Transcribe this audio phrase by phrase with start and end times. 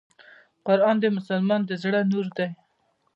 [0.65, 2.49] قرآن د مسلمان د زړه نور دی.